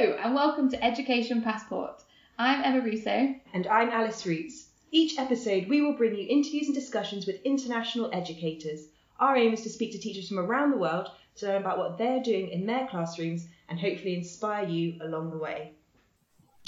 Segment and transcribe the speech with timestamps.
[0.00, 2.04] Hello, and welcome to Education Passport.
[2.38, 3.34] I'm Emma Russo.
[3.52, 4.68] And I'm Alice Roots.
[4.92, 8.86] Each episode, we will bring you interviews and discussions with international educators.
[9.18, 11.08] Our aim is to speak to teachers from around the world
[11.38, 15.38] to learn about what they're doing in their classrooms and hopefully inspire you along the
[15.38, 15.72] way.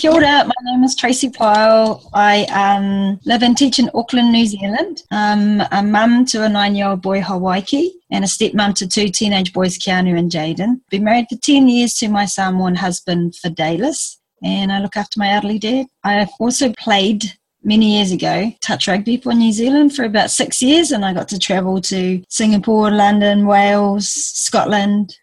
[0.00, 2.08] Kia ora, my name is Tracy Pyle.
[2.14, 5.02] I um, live and teach in Auckland, New Zealand.
[5.10, 9.08] I'm a mum to a nine year old boy, Hawaii, and a stepmom to two
[9.08, 10.80] teenage boys, Keanu and Jaden.
[10.88, 15.34] Been married for 10 years to my Samoan husband, Fidelis, and I look after my
[15.34, 15.84] elderly dad.
[16.02, 20.92] I've also played many years ago, touch rugby for New Zealand for about six years,
[20.92, 25.14] and I got to travel to Singapore, London, Wales, Scotland.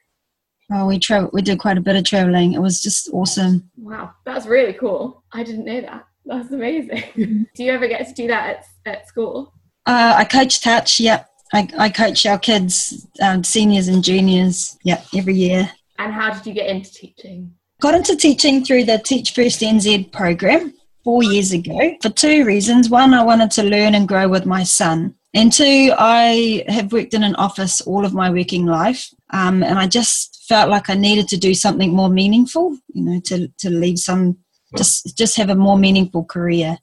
[0.71, 1.29] Oh, we travel.
[1.31, 2.53] We did quite a bit of traveling.
[2.53, 3.69] It was just awesome.
[3.77, 5.23] Wow, that's really cool.
[5.31, 6.05] I didn't know that.
[6.25, 7.03] That's amazing.
[7.55, 9.53] do you ever get to do that at, at school?
[9.85, 10.99] Uh, I coach touch.
[10.99, 14.77] Yep, I, I coach our kids, um, seniors and juniors.
[14.83, 15.71] Yep, every year.
[15.99, 17.53] And how did you get into teaching?
[17.79, 20.73] Got into teaching through the Teach First NZ program
[21.03, 22.89] four years ago for two reasons.
[22.89, 25.15] One, I wanted to learn and grow with my son.
[25.33, 29.09] And two, I have worked in an office all of my working life.
[29.31, 33.19] Um, and I just felt like I needed to do something more meaningful, you know,
[33.25, 34.37] to, to leave some,
[34.75, 36.77] just, just have a more meaningful career.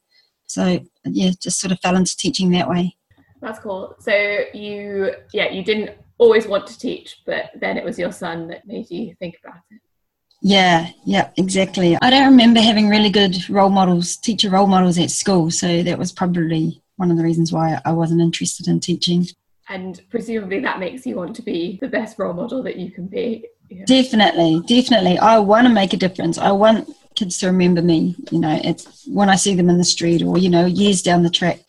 [0.47, 2.97] So, yeah, just sort of fell into teaching that way.
[3.41, 3.97] That's cool.
[3.99, 4.13] So
[4.53, 8.67] you, yeah, you didn't always want to teach, but then it was your son that
[8.67, 9.81] made you think about it.
[10.47, 11.97] Yeah, yeah, exactly.
[12.03, 15.99] I don't remember having really good role models, teacher role models at school, so that
[15.99, 19.27] was probably one of the reasons why I wasn't interested in teaching.
[19.69, 23.07] And presumably that makes you want to be the best role model that you can
[23.07, 23.47] be.
[23.71, 23.85] Yeah.
[23.87, 25.19] Definitely, definitely.
[25.19, 26.37] I want to make a difference.
[26.39, 29.85] I want kids to remember me, you know, it's when I see them in the
[29.85, 31.61] street or, you know, years down the track.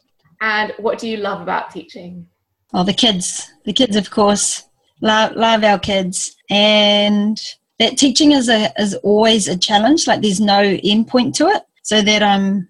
[0.41, 2.27] And what do you love about teaching?
[2.73, 3.49] Oh, the kids.
[3.63, 4.63] The kids, of course.
[5.01, 6.35] Love, love our kids.
[6.49, 7.39] And
[7.79, 10.07] that teaching is a is always a challenge.
[10.07, 11.63] Like there's no end point to it.
[11.83, 12.67] So that I'm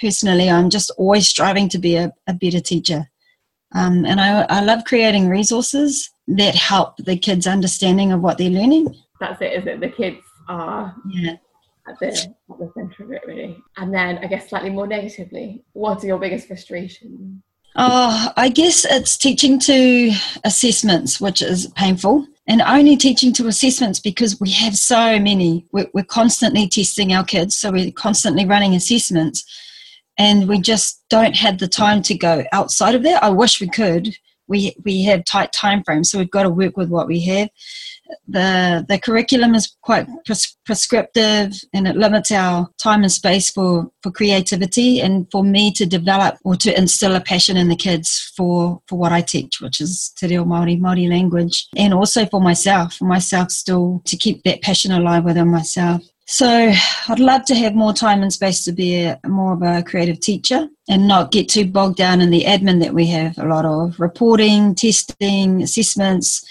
[0.00, 3.08] personally, I'm just always striving to be a, a better teacher.
[3.74, 8.50] Um, and I, I love creating resources that help the kids' understanding of what they're
[8.50, 8.94] learning.
[9.20, 9.80] That's it, is it?
[9.80, 11.36] The kids are yeah.
[11.88, 13.62] at, the, at the centre of it, really.
[13.76, 17.42] And then, I guess, slightly more negatively, what are your biggest frustrations?
[17.78, 20.10] Oh, I guess it's teaching to
[20.44, 25.66] assessments, which is painful and only teaching to assessments because we have so many.
[25.72, 29.44] We're, we're, constantly testing our kids, so we're constantly running assessments,
[30.18, 33.22] and we just don't have the time to go outside of there.
[33.22, 34.16] I wish we could.
[34.48, 37.48] We we have tight time frames, so we've got to work with what we have
[38.28, 43.90] the the curriculum is quite pres- prescriptive and it limits our time and space for
[44.02, 48.32] for creativity and for me to develop or to instill a passion in the kids
[48.36, 52.40] for for what I teach which is Te Reo Māori Māori language and also for
[52.40, 56.72] myself for myself still to keep that passion alive within myself so
[57.08, 60.18] I'd love to have more time and space to be a, more of a creative
[60.18, 63.64] teacher and not get too bogged down in the admin that we have a lot
[63.64, 66.44] of reporting, testing, assessments,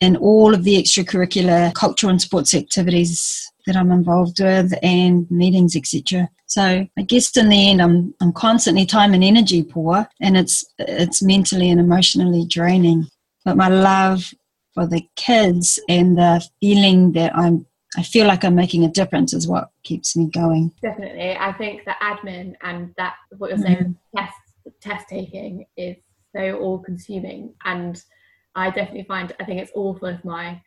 [0.00, 5.74] and all of the extracurricular cultural and sports activities that I'm involved with and meetings,
[5.74, 6.28] etc.
[6.46, 10.64] So I guess in the end, I'm I'm constantly time and energy poor, and it's
[10.78, 13.06] it's mentally and emotionally draining.
[13.44, 14.32] But my love
[14.74, 19.32] for the kids and the feeling that I'm I feel like I'm making a difference
[19.32, 20.72] is what keeps me going.
[20.82, 24.18] Definitely, I think that admin and that what you're saying, mm-hmm.
[24.18, 24.34] test
[24.80, 25.96] test taking is
[26.34, 28.02] so all consuming and
[28.54, 30.60] I definitely find I think it's awful if my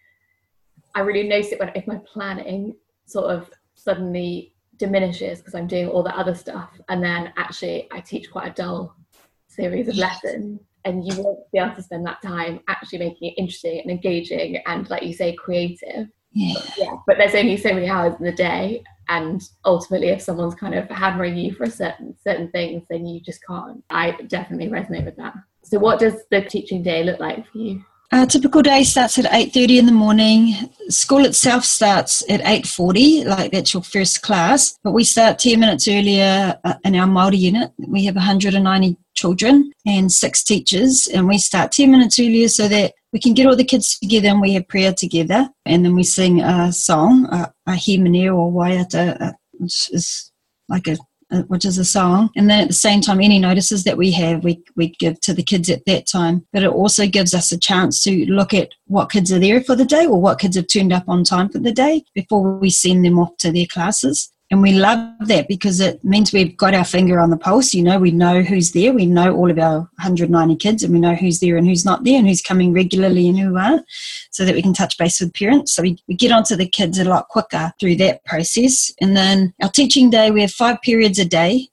[0.96, 5.88] I really notice it when if my planning sort of suddenly diminishes because I'm doing
[5.88, 8.96] all the other stuff and then actually I teach quite a dull
[9.48, 13.42] series of lessons and you won't be able to spend that time actually making it
[13.42, 16.60] interesting and engaging and like you say creative yeah.
[16.78, 20.76] yeah but there's only so many hours in the day and ultimately if someone's kind
[20.76, 25.06] of hammering you for a certain certain things then you just can't i definitely resonate
[25.06, 25.34] with that
[25.70, 27.84] so, what does the teaching day look like for you?
[28.14, 30.54] A typical day starts at 8.30 in the morning.
[30.88, 34.78] School itself starts at 8.40, like that's your first class.
[34.82, 37.72] But we start 10 minutes earlier uh, in our Māori unit.
[37.86, 41.06] We have 190 children and six teachers.
[41.14, 44.28] And we start 10 minutes earlier so that we can get all the kids together
[44.28, 45.50] and we have prayer together.
[45.66, 50.32] And then we sing a song, a, a or waiata, uh, which is
[50.70, 50.98] like a
[51.48, 52.30] which is a song.
[52.36, 55.34] And then at the same time, any notices that we have, we, we give to
[55.34, 56.46] the kids at that time.
[56.54, 59.76] But it also gives us a chance to look at what kids are there for
[59.76, 62.70] the day or what kids have turned up on time for the day before we
[62.70, 64.32] send them off to their classes.
[64.50, 67.74] And we love that because it means we've got our finger on the pulse.
[67.74, 68.94] You know, we know who's there.
[68.94, 72.06] We know all of our 190 kids and we know who's there and who's not
[72.06, 73.86] there and who's coming regularly and who aren't
[74.32, 75.74] so that we can touch base with parents.
[75.74, 78.90] So we, we get onto the kids a lot quicker through that process.
[79.02, 81.68] And then our teaching day, we have five periods a day,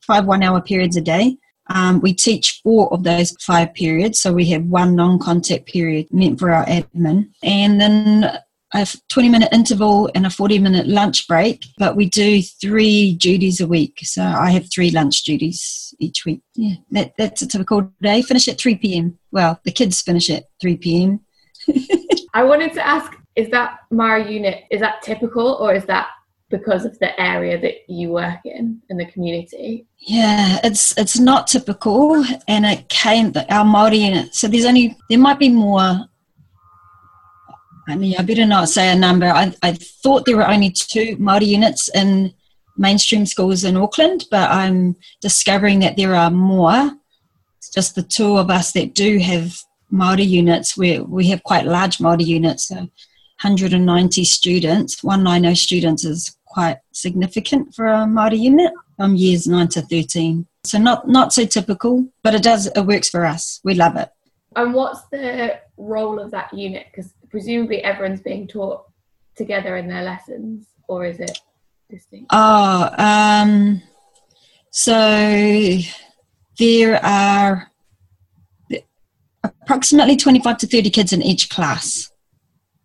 [0.00, 1.36] five one hour periods a day.
[1.70, 4.20] Um, we teach four of those five periods.
[4.20, 7.30] So we have one non contact period meant for our admin.
[7.42, 8.38] And then
[8.74, 13.60] a 20 minute interval and a 40 minute lunch break, but we do three duties
[13.60, 13.98] a week.
[14.02, 16.42] So I have three lunch duties each week.
[16.54, 18.20] Yeah, that, that's a typical day.
[18.22, 19.18] Finish at 3 p.m.
[19.30, 21.20] Well, the kids finish at 3 p.m.
[22.34, 26.08] I wanted to ask is that Maori unit, is that typical or is that
[26.50, 31.46] because of the area that you work in in the community yeah it's it's not
[31.46, 36.06] typical and it came our Maori unit so there's only there might be more
[37.88, 39.26] I mean, I better not say a number.
[39.26, 42.32] I, I thought there were only two Māori units in
[42.76, 46.92] mainstream schools in Auckland, but I'm discovering that there are more.
[47.58, 49.56] It's just the two of us that do have
[49.92, 50.76] Māori units.
[50.76, 55.04] We, we have quite large Māori units, so 190 students.
[55.04, 60.46] 190 students is quite significant for a Māori unit from years 9 to 13.
[60.64, 63.60] So not, not so typical, but it does, it works for us.
[63.64, 64.08] We love it.
[64.56, 66.86] And what's the role of that unit?
[66.90, 68.84] Because presumably everyone's being taught
[69.34, 71.36] together in their lessons, or is it
[71.90, 72.26] distinct?
[72.30, 73.82] Oh, um,
[74.70, 75.80] so
[76.60, 77.72] there are
[79.42, 82.08] approximately 25 to 30 kids in each class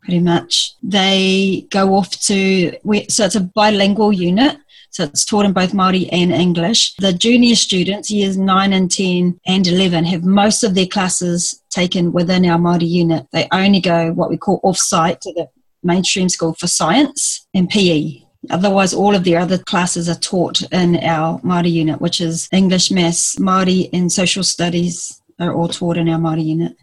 [0.01, 2.71] pretty much they go off to
[3.07, 4.57] so it's a bilingual unit
[4.89, 6.95] so it's taught in both Māori and English.
[6.95, 12.11] The junior students, years 9 and 10 and 11, have most of their classes taken
[12.11, 13.27] within our Māori unit.
[13.31, 15.49] They only go what we call off-site to the
[15.83, 18.23] mainstream school for science and PE.
[18.49, 22.89] Otherwise, all of their other classes are taught in our Māori unit, which is English,
[22.89, 26.75] Maths, Māori, and Social Studies are all taught in our Māori unit.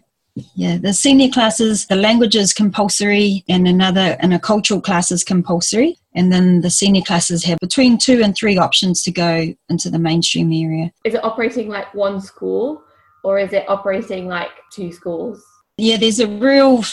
[0.54, 5.24] Yeah, the senior classes, the language is compulsory, and another and a cultural class is
[5.24, 5.96] compulsory.
[6.14, 9.98] And then the senior classes have between two and three options to go into the
[9.98, 10.92] mainstream area.
[11.04, 12.82] Is it operating like one school,
[13.24, 15.42] or is it operating like two schools?
[15.78, 16.84] Yeah, there's a real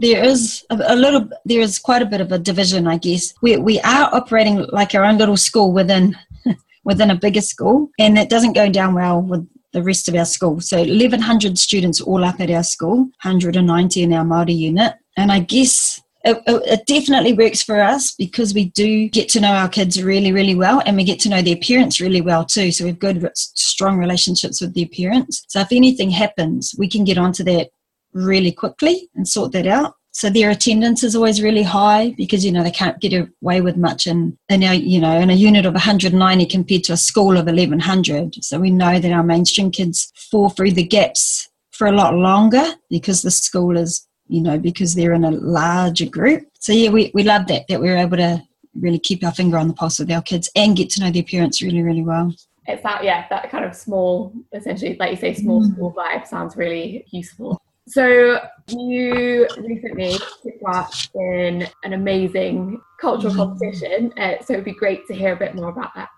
[0.00, 3.34] there is a, a, little there is quite a bit of a division i guess
[3.42, 6.16] we, we are operating like our own little school within
[6.84, 10.24] within a bigger school and it doesn't go down well with the rest of our
[10.24, 10.60] school.
[10.60, 14.94] So 1,100 students all up at our school, 190 in our Māori unit.
[15.16, 19.52] And I guess it, it, definitely works for us because we do get to know
[19.52, 22.72] our kids really, really well and we get to know their parents really well too.
[22.72, 25.44] So we've good, strong relationships with their parents.
[25.48, 27.70] So if anything happens, we can get onto that
[28.12, 29.94] really quickly and sort that out.
[30.20, 33.78] So their attendance is always really high because you know they can't get away with
[33.78, 37.38] much in in our you know in a unit of 190 compared to a school
[37.38, 38.44] of 1100.
[38.44, 42.74] So we know that our mainstream kids fall through the gaps for a lot longer
[42.90, 46.46] because the school is you know because they're in a larger group.
[46.58, 48.42] So yeah, we we love that that we're able to
[48.74, 51.22] really keep our finger on the pulse with our kids and get to know their
[51.22, 52.32] parents really really well
[52.68, 55.72] it's that yeah that kind of small essentially like you say small mm.
[55.72, 63.42] school vibe sounds really useful so you recently took part in an amazing cultural mm-hmm.
[63.42, 64.12] competition.
[64.16, 66.08] Uh, so it'd be great to hear a bit more about that.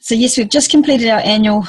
[0.00, 1.66] So yes, we've just completed our annual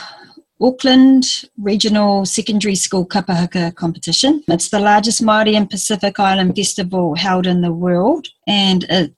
[0.62, 1.26] Auckland
[1.58, 4.44] Regional Secondary School Kapahaka competition.
[4.48, 9.16] It's the largest Māori and Pacific Island festival held in the world, and it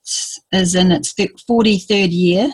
[0.53, 2.51] is in its 43rd year.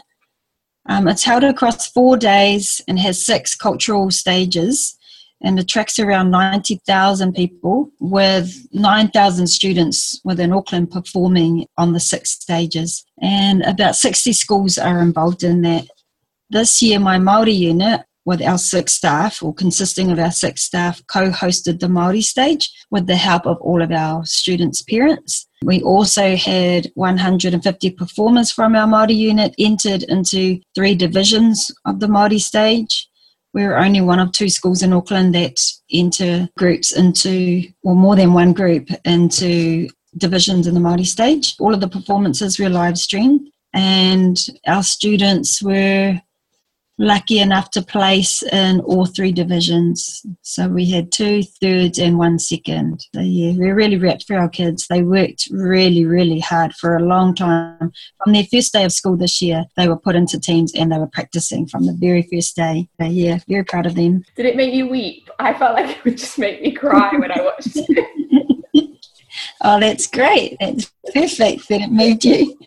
[0.88, 4.98] Um, it's held across four days and has six cultural stages
[5.42, 13.06] and attracts around 90,000 people with 9,000 students within Auckland performing on the six stages.
[13.22, 15.88] And about 60 schools are involved in that.
[16.50, 21.02] This year, my Māori unit with our six staff, or consisting of our six staff,
[21.08, 25.48] co hosted the Māori stage with the help of all of our students' parents.
[25.64, 32.08] We also had 150 performers from our Māori unit entered into three divisions of the
[32.08, 33.08] Māori stage.
[33.56, 35.58] We're only one of two schools in Auckland that
[35.90, 41.56] enter groups into, or more than one group, into divisions in the Māori stage.
[41.58, 46.22] All of the performances were live streamed, and our students were
[46.98, 50.26] lucky enough to place in all three divisions.
[50.42, 53.06] So we had two thirds and one second.
[53.14, 54.88] So yeah, we're really rapt for our kids.
[54.88, 57.92] They worked really, really hard for a long time.
[58.24, 60.98] From their first day of school this year, they were put into teams and they
[60.98, 62.88] were practicing from the very first day.
[63.02, 64.24] So yeah, very proud of them.
[64.36, 65.30] Did it make you weep?
[65.40, 69.00] I felt like it would just make me cry when I watched it.
[69.62, 70.58] oh, that's great.
[70.60, 72.58] That's perfect that it moved you.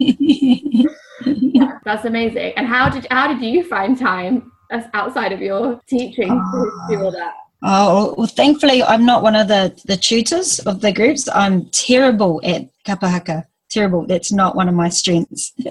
[1.84, 2.52] That's amazing.
[2.56, 4.52] And how did how did you find time
[4.94, 7.34] outside of your teaching uh, to do all that?
[7.62, 11.28] Oh well, thankfully I'm not one of the the tutors of the groups.
[11.32, 13.46] I'm terrible at kapahaka.
[13.70, 14.04] Terrible.
[14.04, 15.52] That's not one of my strengths.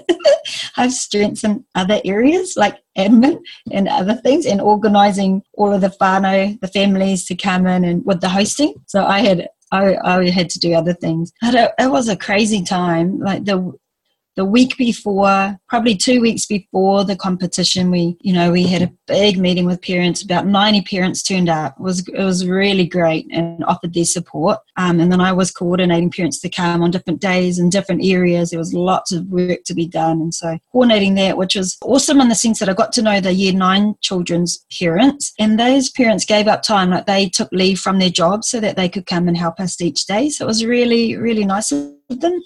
[0.76, 3.40] I have strengths in other areas like admin
[3.70, 8.04] and other things, and organising all of the whānau, the families to come in and
[8.06, 8.74] with the hosting.
[8.86, 11.32] So I had I, I had to do other things.
[11.42, 13.20] It, it was a crazy time.
[13.20, 13.72] Like the
[14.40, 18.90] the week before, probably two weeks before the competition, we, you know, we had a
[19.06, 20.22] big meeting with parents.
[20.22, 21.74] About 90 parents turned up.
[21.78, 24.58] It was, it was really great and offered their support.
[24.78, 28.48] Um, and then I was coordinating parents to come on different days in different areas.
[28.48, 30.22] There was lots of work to be done.
[30.22, 33.20] And so coordinating that, which was awesome in the sense that I got to know
[33.20, 35.34] the year nine children's parents.
[35.38, 38.76] And those parents gave up time, like they took leave from their jobs so that
[38.76, 40.30] they could come and help us each day.
[40.30, 42.40] So it was really, really nice of them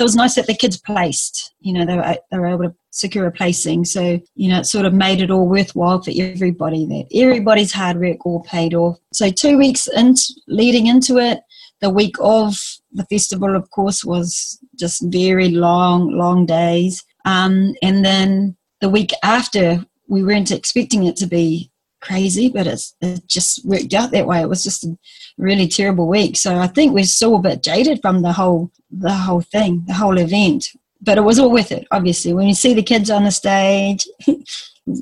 [0.00, 2.64] so it was nice that the kids placed you know they were, they were able
[2.64, 3.84] to secure a placing.
[3.84, 7.98] So you know it sort of made it all worthwhile for everybody that everybody's hard
[7.98, 8.98] work all paid off.
[9.12, 10.14] So two weeks in
[10.48, 11.40] leading into it
[11.80, 12.56] the week of
[12.92, 17.04] the festival of course was just very long long days.
[17.26, 22.94] Um, and then the week after we weren't expecting it to be crazy, but it's
[23.00, 24.40] it just worked out that way.
[24.40, 24.96] It was just a
[25.38, 26.36] really terrible week.
[26.36, 29.94] So I think we're still a bit jaded from the whole the whole thing, the
[29.94, 30.68] whole event.
[31.02, 32.34] But it was all worth it, obviously.
[32.34, 34.06] When you see the kids on the stage,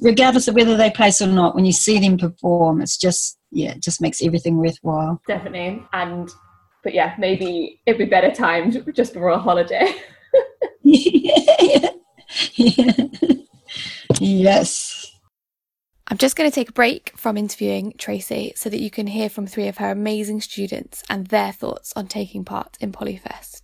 [0.02, 3.72] regardless of whether they place or not, when you see them perform, it's just yeah,
[3.72, 5.20] it just makes everything worthwhile.
[5.26, 5.84] Definitely.
[5.92, 6.30] And
[6.84, 9.92] but yeah, maybe it'd be better timed just before a holiday.
[10.82, 11.90] yeah.
[12.54, 12.92] yeah.
[14.20, 15.07] Yes.
[16.10, 19.28] I'm just going to take a break from interviewing Tracy so that you can hear
[19.28, 23.60] from three of her amazing students and their thoughts on taking part in Polyfest.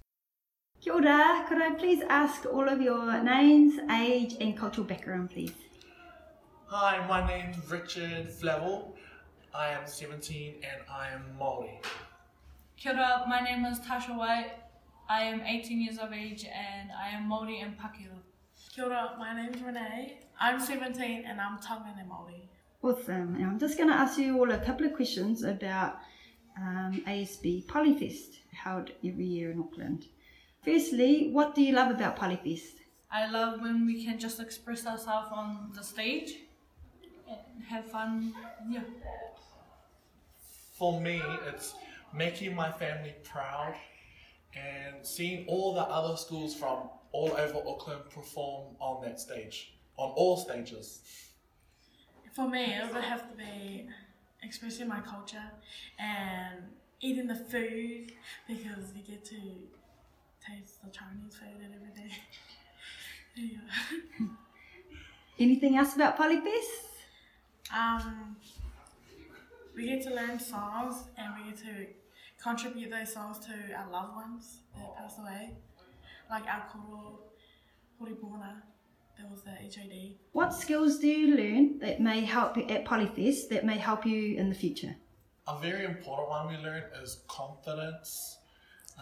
[0.83, 5.55] Kia ora, could I please ask all of your names, age, and cultural background, please?
[6.67, 8.93] Hi, my name's Richard Flevel.
[9.55, 11.83] I am 17 and I am Māori.
[12.77, 14.53] Kia ora, my name is Tasha White.
[15.09, 18.21] I am 18 years of age and I am Māori and Pakeha.
[18.75, 20.19] Kia ora, my name's Renee.
[20.41, 22.41] I'm 17 and I'm Tongan and Māori.
[22.83, 23.37] Awesome.
[23.37, 25.99] And I'm just going to ask you all a couple of questions about
[26.61, 30.07] um, ASB Polyfest, held every year in Auckland.
[30.65, 32.81] Firstly, what do you love about Polyfest?
[33.13, 36.39] I love when we can just express ourselves on the stage
[37.29, 38.35] and have fun.
[38.69, 38.81] Yeah.
[40.77, 41.75] For me, it's
[42.13, 43.77] making my family proud
[44.57, 50.11] and seeing all the other schools from all over Auckland perform on that stage, on
[50.17, 51.01] all stages?
[52.33, 53.87] For me, it would have to be
[54.43, 55.49] expressing my culture
[55.99, 56.65] and
[57.01, 58.13] eating the food
[58.49, 59.37] because you get to
[60.45, 62.11] taste the Chinese food and everything.
[63.37, 64.27] yeah.
[65.39, 66.83] Anything else about Polyfest?
[67.73, 68.37] Um,
[69.77, 71.87] we get to learn songs and we get to
[72.43, 75.53] contribute those songs to our loved ones that pass away
[76.31, 77.21] like our koro,
[78.01, 78.63] horipona,
[79.19, 80.17] that was the HID.
[80.33, 84.37] What skills do you learn that may help you at Polyfest that may help you
[84.37, 84.97] in the future?
[85.47, 88.39] A very important one we learn is confidence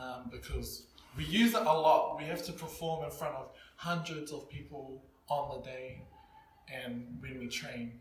[0.01, 0.87] um, because
[1.17, 2.19] we use it a lot.
[2.19, 6.03] We have to perform in front of hundreds of people on the day
[6.73, 7.93] and when we train.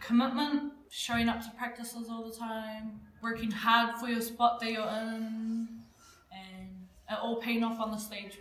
[0.00, 4.82] Commitment, showing up to practices all the time, working hard for your spot that you're
[4.82, 5.68] in,
[6.32, 6.68] and
[7.10, 8.38] it all paying off on the stage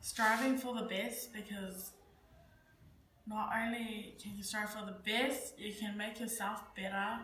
[0.00, 1.92] striving for the best because
[3.26, 7.18] not only can you strive for the best, you can make yourself better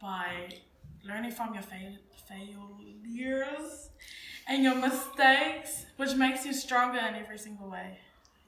[0.00, 0.48] by
[1.04, 3.90] learning from your fail- failures
[4.48, 7.98] and your mistakes, which makes you stronger in every single way.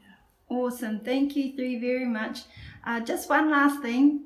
[0.01, 0.57] Yeah.
[0.57, 1.01] Awesome.
[1.01, 2.41] Thank you three very much.
[2.85, 4.25] Uh, just one last thing.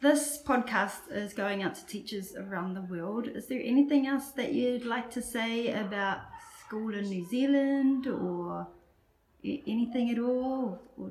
[0.00, 3.26] This podcast is going out to teachers around the world.
[3.26, 6.18] Is there anything else that you'd like to say about
[6.60, 8.66] school in New Zealand or
[9.44, 10.80] anything at all?
[10.98, 11.10] Or,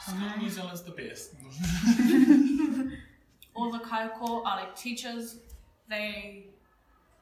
[0.00, 0.40] School oh.
[0.40, 1.34] New Zealand's the best.
[3.54, 5.36] all the kaiako are like teachers.
[5.88, 6.46] They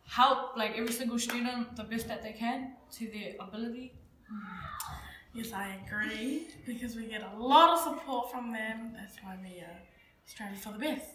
[0.07, 3.93] help like every single student the best that they can to their ability.
[5.35, 8.93] Yes, I agree because we get a lot of support from them.
[8.95, 9.81] That's why we are
[10.25, 11.07] striving for the best.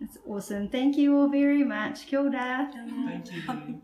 [0.00, 0.68] That's awesome.
[0.68, 2.06] Thank you all very much.
[2.06, 2.70] Kia ora.
[2.72, 3.82] Thank you.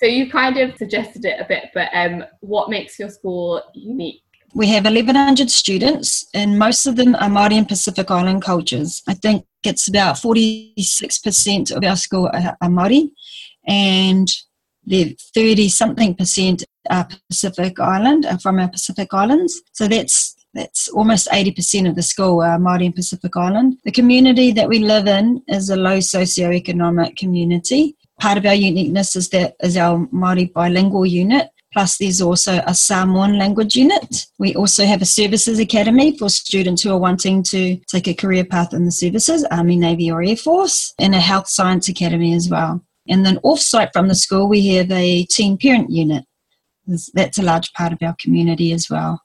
[0.00, 4.22] So you kind of suggested it a bit, but um, what makes your school unique?
[4.54, 9.02] We have 1,100 students, and most of them are Māori and Pacific Island cultures.
[9.08, 13.10] I think it's about 46% of our school are, Māori,
[13.66, 14.28] and
[14.86, 19.60] the 30 something percent are Pacific Island, are from our Pacific Islands.
[19.72, 23.78] So that's That's almost 80% of the school are Māori and Pacific Island.
[23.84, 27.96] The community that we live in is a low socioeconomic community.
[28.20, 31.48] Part of our uniqueness is that is our Māori bilingual unit.
[31.72, 34.26] Plus, there's also a Samoan language unit.
[34.38, 38.44] We also have a services academy for students who are wanting to take a career
[38.44, 42.48] path in the services, Army, Navy, or Air Force, and a health science academy as
[42.48, 42.80] well.
[43.08, 46.24] And then off site from the school, we have a teen parent unit.
[47.12, 49.20] That's a large part of our community as well.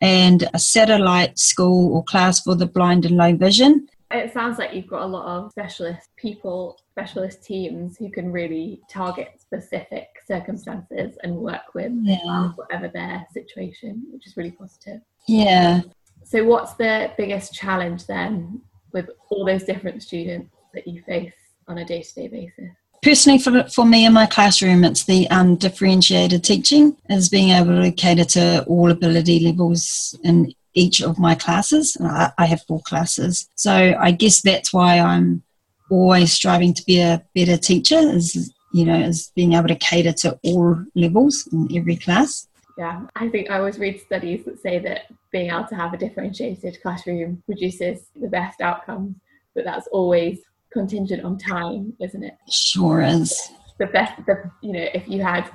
[0.00, 3.88] And a satellite school or class for the blind and low vision.
[4.10, 8.80] It sounds like you've got a lot of specialist people, specialist teams who can really
[8.90, 12.50] target specific circumstances and work with Yeah.
[12.56, 15.00] whatever their situation, which is really positive.
[15.26, 15.82] Yeah.
[16.24, 18.60] So, what's the biggest challenge then
[18.92, 21.32] with all those different students that you face
[21.68, 22.70] on a day to day basis?
[23.02, 27.82] Personally, for, for me in my classroom, it's the um, undifferentiated teaching, is being able
[27.82, 31.96] to cater to all ability levels in each of my classes.
[32.00, 33.48] I, I have four classes.
[33.54, 35.42] So I guess that's why I'm
[35.90, 40.12] always striving to be a better teacher, is, you know, is being able to cater
[40.12, 42.46] to all levels in every class.
[42.78, 45.98] Yeah, I think I always read studies that say that being able to have a
[45.98, 49.16] differentiated classroom produces the best outcomes,
[49.54, 50.40] but that's always
[50.72, 52.34] contingent on time, isn't it?
[52.48, 53.50] Sure is.
[53.78, 55.50] The best, the you know, if you had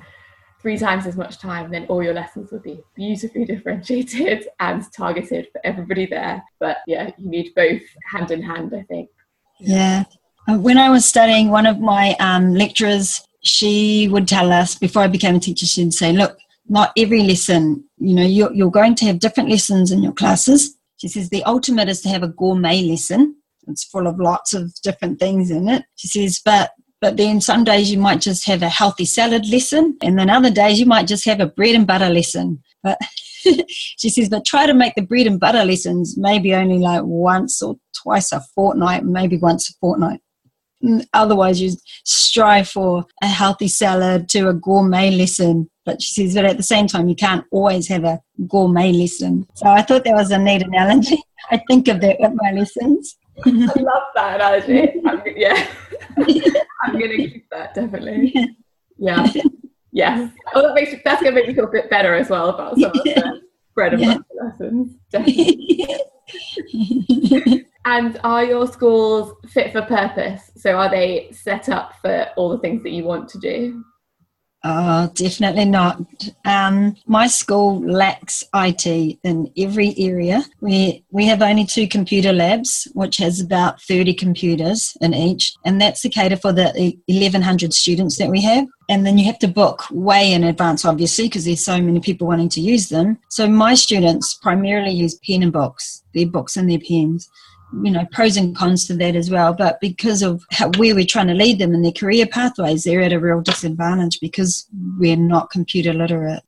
[0.60, 5.48] three times as much time, then all your lessons would be beautifully differentiated and targeted
[5.52, 6.42] for everybody there.
[6.58, 9.08] But yeah, you need both hand in hand, I think.
[9.58, 10.04] Yeah.
[10.48, 15.02] Uh, When I was studying, one of my um, lecturers, she would tell us before
[15.02, 16.38] I became a teacher, she'd say, look,
[16.68, 20.76] not every lesson, you know, you're, you're going to have different lessons in your classes.
[20.96, 23.36] She says the ultimate is to have a gourmet lesson.
[23.68, 25.84] It's full of lots of different things in it.
[25.96, 29.98] She says, but but then some days you might just have a healthy salad lesson,
[30.02, 32.62] and then other days you might just have a bread and butter lesson.
[32.82, 32.98] But
[33.68, 37.60] she says, but try to make the bread and butter lessons maybe only like once
[37.60, 40.20] or twice a fortnight, maybe once a fortnight.
[41.12, 41.72] Otherwise, you
[42.04, 45.68] strive for a healthy salad to a gourmet lesson.
[45.84, 49.46] But she says, but at the same time, you can't always have a gourmet lesson.
[49.54, 51.16] So I thought that was a neat analogy.
[51.50, 53.16] I think of that with my lessons.
[53.46, 54.92] I love that analogy.
[55.06, 55.68] I'm, yeah,
[56.82, 58.34] I'm going to keep that definitely.
[58.98, 59.26] Yeah,
[59.92, 60.32] yes.
[60.54, 62.78] Oh, that makes that's going to make me feel a bit better as well about
[62.78, 63.42] some of the
[63.74, 64.14] bread and Yeah.
[64.14, 64.24] butter
[64.58, 64.96] lessons.
[65.12, 65.96] Definitely.
[67.86, 70.50] And are your schools fit for purpose?
[70.56, 73.84] So are they set up for all the things that you want to do?
[74.64, 76.02] Oh, definitely not.
[76.44, 78.84] Um, my school lacks IT
[79.22, 80.44] in every area.
[80.60, 85.80] We we have only two computer labs, which has about thirty computers in each, and
[85.80, 88.66] that's to cater for the eleven hundred students that we have.
[88.88, 92.26] And then you have to book way in advance, obviously, because there's so many people
[92.26, 93.18] wanting to use them.
[93.28, 97.30] So my students primarily use pen and books, their books and their pens
[97.82, 101.04] you know pros and cons to that as well but because of how, where we're
[101.04, 105.16] trying to lead them in their career pathways they're at a real disadvantage because we're
[105.16, 106.42] not computer literate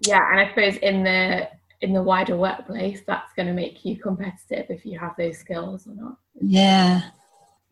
[0.00, 1.48] Yeah, and I suppose in the
[1.80, 5.86] in the wider workplace, that's going to make you competitive if you have those skills
[5.86, 6.16] or not.
[6.40, 7.02] yeah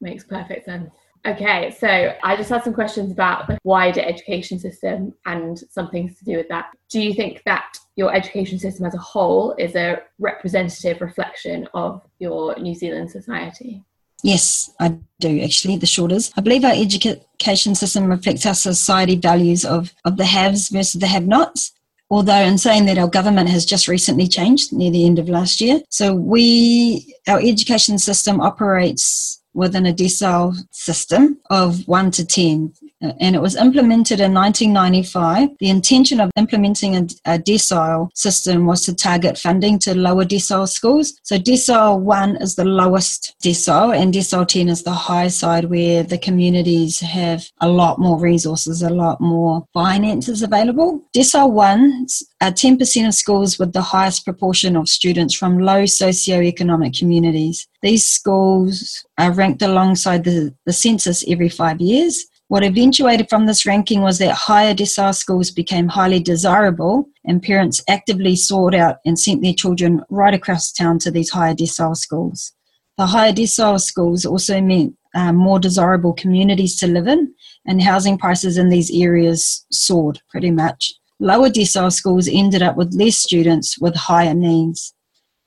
[0.00, 0.90] Makes perfect sense.
[1.26, 6.16] Okay, so I just had some questions about the wider education system and some things
[6.18, 6.66] to do with that.
[6.88, 12.02] Do you think that your education system as a whole is a representative reflection of
[12.18, 13.82] your New Zealand society?
[14.22, 14.88] yes i
[15.20, 19.92] do actually the short is i believe our education system reflects our society values of
[20.06, 21.72] of the haves versus the have nots
[22.10, 25.60] although in saying that our government has just recently changed near the end of last
[25.60, 25.80] year.
[25.90, 32.85] So we our education system operates within a decile system of 1 to 10 uh,
[33.00, 38.84] and it was implemented in 1995 the intention of implementing a, a decile system was
[38.84, 41.18] to target funding to lower decile schools.
[41.22, 46.02] So decile 1 is the lowest decile and decile 10 is the high side where
[46.02, 51.02] the communities have a lot more resources a lot more finances available.
[51.14, 52.06] Decile 1
[52.40, 57.66] uh, are 10% of schools with the highest proportion of students from low socioeconomic communities.
[57.82, 62.26] These schools are ranked alongside the, the census every five years.
[62.48, 67.82] What eventuated from this ranking was that higher decile schools became highly desirable, and parents
[67.88, 72.52] actively sought out and sent their children right across town to these higher decile schools.
[72.98, 77.34] The higher decile schools also meant uh, more desirable communities to live in,
[77.66, 80.94] and housing prices in these areas soared pretty much.
[81.18, 84.94] Lower decile schools ended up with less students with higher needs.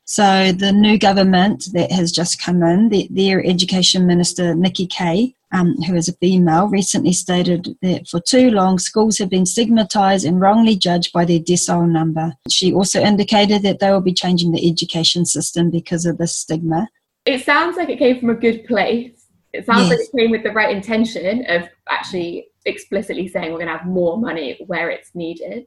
[0.03, 5.35] So the new government that has just come in, the, their education minister Nikki Kaye
[5.51, 10.25] um, who is a female, recently stated that for too long, schools have been stigmatized
[10.25, 12.33] and wrongly judged by their decile number.
[12.49, 16.87] She also indicated that they will be changing the education system because of this stigma.
[17.25, 19.25] It sounds like it came from a good place.
[19.53, 19.89] It sounds Yes.
[19.89, 23.87] like it came with the right intention of actually explicitly saying we're going to have
[23.87, 25.65] more money where it's needed.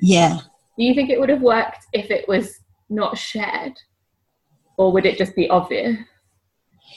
[0.00, 0.38] Yeah.
[0.76, 2.58] Do you think it would have worked if it was
[2.90, 3.72] not shared?
[4.76, 5.96] Or would it just be obvious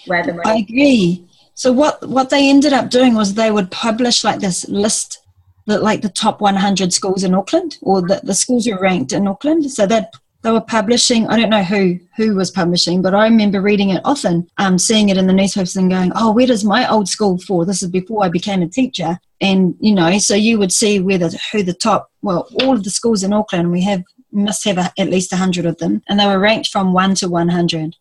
[0.07, 0.49] where the money?
[0.49, 1.27] I agree.
[1.55, 5.19] So what what they ended up doing was they would publish like this list
[5.67, 9.27] that like the top 100 schools in Auckland or the, the schools who ranked in
[9.27, 9.71] Auckland.
[9.71, 10.13] So that
[10.45, 11.27] they were publishing.
[11.27, 15.09] I don't know who who was publishing, but I remember reading it often, um, seeing
[15.09, 17.89] it in the newspapers and going, "Oh, where does my old school fall?" This is
[17.89, 21.63] before I became a teacher, and you know, so you would see where the who
[21.63, 22.11] the top.
[22.21, 25.65] Well, all of the schools in Auckland, we have must have a, at least hundred
[25.65, 27.95] of them, and they were ranked from one to one hundred.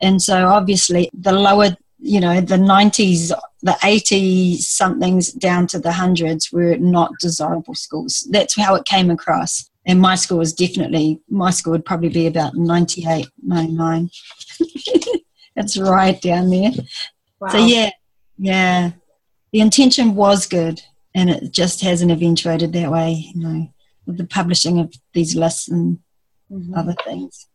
[0.00, 3.32] And so obviously the lower, you know, the 90s,
[3.62, 8.26] the 80 somethings down to the hundreds were not desirable schools.
[8.30, 9.70] That's how it came across.
[9.86, 14.10] And my school was definitely, my school would probably be about 98, 99.
[15.56, 16.72] it's right down there.
[17.40, 17.48] Wow.
[17.48, 17.90] So yeah,
[18.36, 18.90] yeah.
[19.52, 20.82] The intention was good
[21.14, 23.68] and it just hasn't eventuated that way, you know,
[24.06, 25.98] with the publishing of these lists and
[26.50, 26.76] Mhm.
[26.76, 27.48] other things.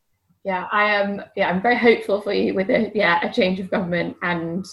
[0.44, 1.22] Yeah, I am.
[1.36, 4.66] Yeah, I'm very hopeful for you with a yeah a change of government and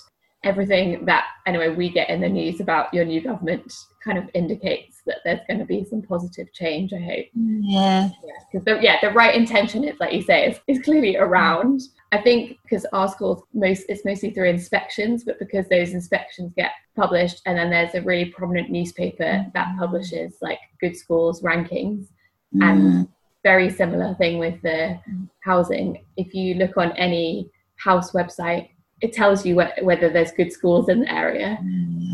[0.44, 3.72] everything that anyway we get in the news about your new government
[4.04, 6.92] kind of indicates that there's going to be some positive change.
[6.92, 7.26] I hope.
[7.34, 8.08] Yeah.
[8.50, 12.18] because the, yeah the right intention is like you say is, is clearly around i
[12.18, 17.42] think because our schools most it's mostly through inspections but because those inspections get published
[17.46, 19.78] and then there's a really prominent newspaper that mm.
[19.78, 22.06] publishes like good schools rankings
[22.54, 22.62] mm.
[22.62, 23.08] and
[23.44, 24.98] very similar thing with the
[25.44, 28.68] housing if you look on any house website
[29.00, 31.56] it tells you wh- whether there's good schools in the area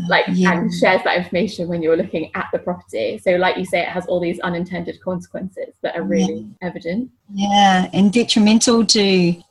[0.07, 0.51] like Yeah.
[0.53, 3.87] and shares that information when you're looking at the property so like you say it
[3.87, 9.01] has all these unintended consequences that are really evident Yeah, and detrimental to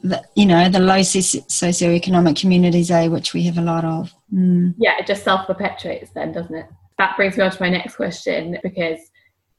[0.02, 4.14] the, you know the low soci- socioeconomic communities, eh, which we have a lot of.
[4.32, 4.74] Mm.
[4.78, 6.66] yeah it just self-perpetuates then doesn't it
[6.98, 9.00] that brings me on to my next question because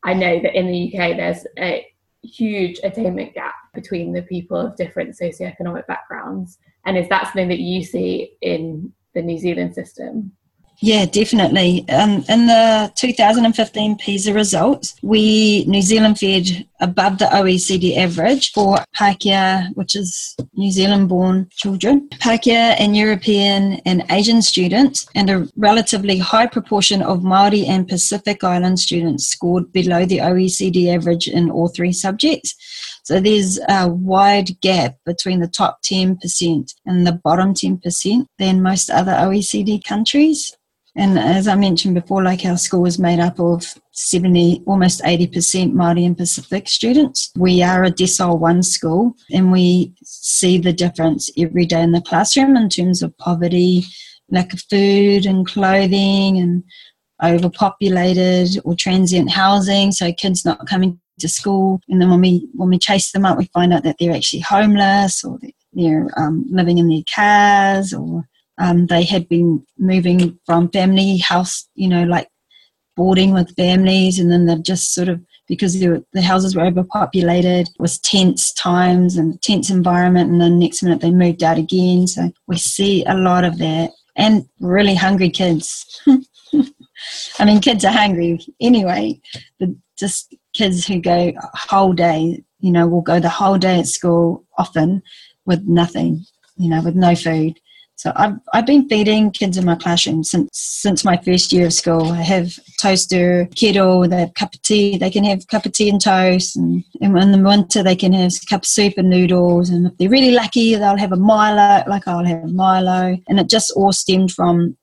[0.04, 1.86] i know that in the uk there's a
[2.25, 6.57] huge attainment gap between the people of different socioeconomic backgrounds.
[6.85, 10.31] And is that something that you see in the new zealand system
[10.79, 11.88] Yeah, definitely.
[11.89, 16.47] Um, in the 2015 PISA results, we New Zealand fared
[16.81, 24.03] above the OECD average for Pākehā, which is New Zealand-born children, Pākehā and European and
[24.09, 30.05] Asian students, and a relatively high proportion of Maori and Pacific Island students scored below
[30.05, 32.55] the OECD average in all three subjects.
[33.05, 38.89] So there's a wide gap between the top 10% and the bottom 10% than most
[38.89, 40.51] other OECD countries.
[40.95, 45.73] And as I mentioned before, like our school is made up of 70, almost 80%
[45.73, 47.31] Māori and Pacific students.
[47.37, 52.01] We are a decile one school and we see the difference every day in the
[52.01, 53.85] classroom in terms of poverty,
[54.31, 56.63] lack of food and clothing and
[57.23, 59.91] overpopulated or transient housing.
[59.91, 61.82] So kids not coming to school.
[61.89, 64.41] And then when we, when we chase them up, we find out that they're actually
[64.41, 65.39] homeless or
[65.73, 71.67] they're um, living in their cars or um, they had been moving from family house,
[71.75, 72.30] you know, like
[72.95, 77.69] boarding with families, and then they've just sort of because were, the houses were overpopulated,
[77.78, 82.08] was tense times and tense environment, and then next minute they moved out again.
[82.08, 85.86] So we see a lot of that, and really hungry kids.
[87.39, 89.19] I mean, kids are hungry anyway,
[89.60, 93.87] but just kids who go whole day, you know, will go the whole day at
[93.87, 95.03] school often
[95.45, 96.25] with nothing,
[96.57, 97.59] you know, with no food.
[97.97, 101.73] So I've I've been feeding kids in my classroom since since my first year of
[101.73, 102.11] school.
[102.11, 104.97] I have toaster, kettle, they have cup of tea.
[104.97, 108.11] They can have cup of tea and toast, and, and in the winter they can
[108.11, 109.69] have cup of soup and noodles.
[109.69, 113.17] And if they're really lucky, they'll have a Milo, like I'll have a Milo.
[113.29, 114.75] And it just all stemmed from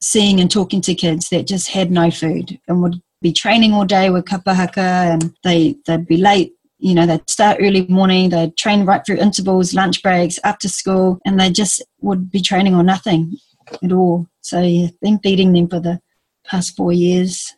[0.00, 3.86] seeing and talking to kids that just had no food and would be training all
[3.86, 6.52] day with kapahaka, and they they'd be late
[6.84, 11.18] you know, they'd start early morning, they'd train right through intervals, lunch breaks, after school,
[11.24, 13.38] and they just would be training or nothing
[13.82, 14.26] at all.
[14.42, 15.98] So, yeah, been feeding them for the
[16.46, 17.54] past four years,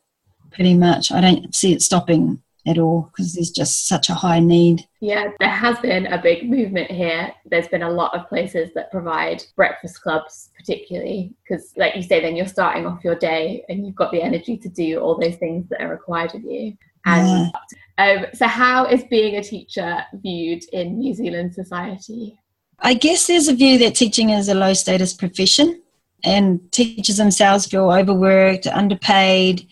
[0.52, 1.11] pretty much.
[1.11, 4.87] I don't see it stopping at all because there's just such a high need.
[5.00, 7.33] Yeah, there has been a big movement here.
[7.44, 12.20] There's been a lot of places that provide breakfast clubs, particularly because, like you say,
[12.20, 15.37] then you're starting off your day and you've got the energy to do all those
[15.37, 16.76] things that are required of you.
[17.05, 17.52] And
[17.98, 22.38] um, so, how is being a teacher viewed in New Zealand society?
[22.81, 25.83] I guess there's a view that teaching is a low status profession.
[26.24, 29.66] and teachers themselves feel overworked, underpaid.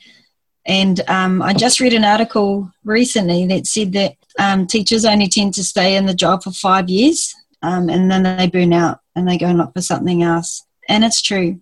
[0.67, 5.55] And um, I just read an article recently that said that um, teachers only tend
[5.55, 9.29] to stay in the job for five years um, and then they burn out and
[9.29, 10.67] they go and look for something else.
[10.89, 11.61] And it's true.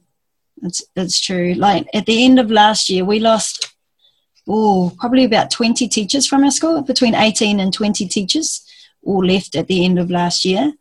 [0.62, 1.54] It's, it's true.
[1.54, 3.74] Like at the end of last year, we lost,
[4.48, 8.64] oh, probably about 20 teachers from our school, between 18 and 20 teachers
[9.04, 10.72] all left at the end of last year.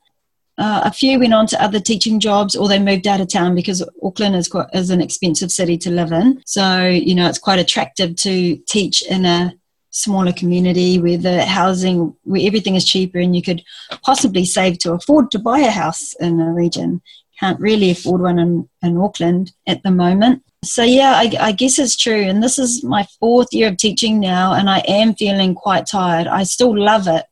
[0.57, 3.55] Uh, a few went on to other teaching jobs or they moved out of town
[3.55, 6.41] because Auckland is quite is an expensive city to live in.
[6.45, 9.53] So, you know, it's quite attractive to teach in a
[9.91, 13.63] smaller community where the housing where everything is cheaper and you could
[14.03, 17.01] possibly save to afford to buy a house in a region.
[17.39, 20.43] Can't really afford one in, in Auckland at the moment.
[20.63, 22.21] So yeah, I, I guess it's true.
[22.21, 26.27] And this is my fourth year of teaching now and I am feeling quite tired.
[26.27, 27.25] I still love it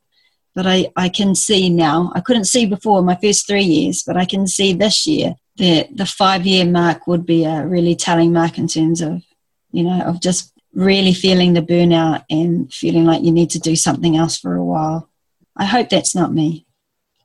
[0.60, 2.12] but I, I can see now.
[2.16, 5.96] I couldn't see before my first three years, but I can see this year that
[5.96, 9.24] the five year mark would be a really telling mark in terms of,
[9.72, 13.74] you know, of just really feeling the burnout and feeling like you need to do
[13.78, 15.10] something else for a while.
[15.56, 16.66] I hope that's not me.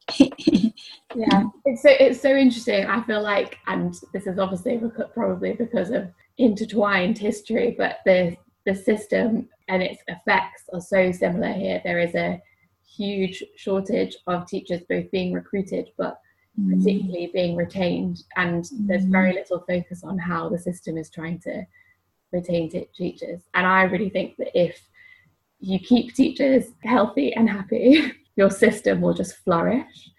[0.16, 2.86] yeah, it's so it's so interesting.
[2.86, 4.80] I feel like, and this is obviously
[5.12, 11.52] probably because of intertwined history, but the the system and its effects are so similar
[11.52, 11.80] here.
[11.82, 12.40] There is a
[12.86, 16.20] huge shortage of teachers both being recruited but
[16.58, 16.70] mm.
[16.70, 18.86] particularly being retained and mm.
[18.86, 19.36] there's very mm.
[19.36, 21.64] little focus on how the system is trying to
[22.32, 24.88] retain t- teachers and i really think that if
[25.60, 30.10] you keep teachers healthy and happy your system will just flourish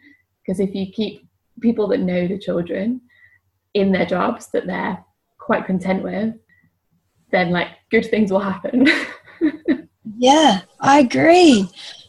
[0.42, 1.28] because if you keep
[1.62, 3.02] people that know the children
[3.74, 5.04] in their jobs that they're
[5.38, 6.34] quite content with
[7.32, 8.88] then like good things will happen
[10.18, 11.68] yeah i agree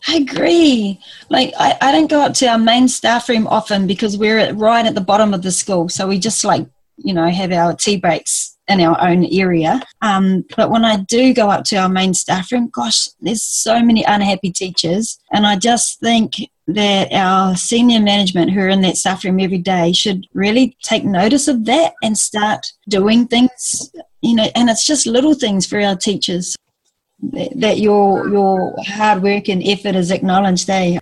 [0.09, 1.01] I agree.
[1.31, 4.57] Like, I, I don't go up to our main staff room often because we're at,
[4.57, 5.89] right at the bottom of the school.
[5.89, 6.67] So we just like,
[6.97, 9.81] you know, have our tea breaks in our own area.
[10.03, 13.83] Um, but when I do go up to our main staff room, gosh, there's so
[13.83, 15.19] many unhappy teachers.
[15.33, 16.35] And I just think
[16.69, 21.05] that our senior management who are in that staff room every day should really take
[21.05, 25.81] notice of that and start doing things, you know, and it's just little things for
[25.81, 26.57] our teachers
[27.21, 30.99] that your your hard work and effort is acknowledged there.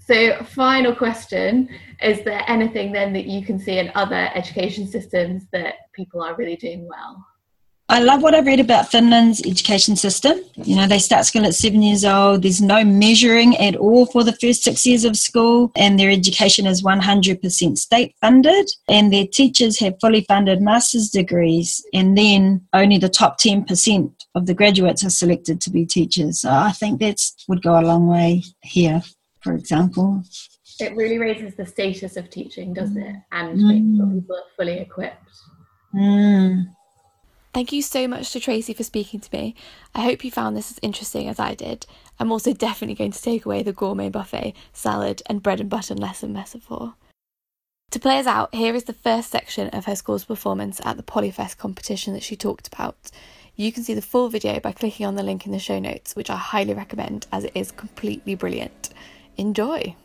[0.00, 1.68] So, final question:
[2.02, 6.34] Is there anything then that you can see in other education systems that people are
[6.34, 7.24] really doing well?
[7.90, 10.38] I love what I've read about Finland's education system.
[10.56, 12.42] You know, they start school at seven years old.
[12.42, 16.66] There's no measuring at all for the first six years of school, and their education
[16.66, 18.70] is 100% state funded.
[18.90, 24.46] And their teachers have fully funded master's degrees, and then only the top 10% of
[24.46, 26.40] the graduates are selected to be teachers.
[26.40, 29.02] So I think that would go a long way here,
[29.40, 30.22] for example.
[30.80, 33.16] It really raises the status of teaching, doesn't it?
[33.32, 33.66] And mm.
[33.66, 35.28] makes sure people are fully equipped.
[35.94, 36.74] Mm.
[37.54, 39.54] Thank you so much to Tracy for speaking to me.
[39.94, 41.86] I hope you found this as interesting as I did.
[42.20, 45.94] I'm also definitely going to take away the gourmet buffet, salad, and bread and butter
[45.94, 46.94] lesson metaphor.
[47.92, 51.02] To play us out, here is the first section of her school's performance at the
[51.02, 53.10] Polyfest competition that she talked about.
[53.60, 56.14] You can see the full video by clicking on the link in the show notes,
[56.14, 58.90] which I highly recommend as it is completely brilliant.
[59.36, 59.96] Enjoy!